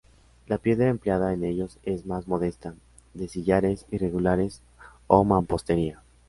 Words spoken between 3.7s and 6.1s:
irregulares o mampostería.